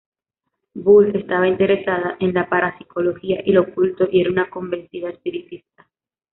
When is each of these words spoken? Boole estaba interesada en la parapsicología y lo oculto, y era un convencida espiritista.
Boole 0.73 1.19
estaba 1.19 1.47
interesada 1.47 2.17
en 2.19 2.33
la 2.33 2.49
parapsicología 2.49 3.43
y 3.45 3.51
lo 3.51 3.61
oculto, 3.61 4.07
y 4.11 4.21
era 4.21 4.31
un 4.31 4.49
convencida 4.49 5.11
espiritista. 5.11 5.87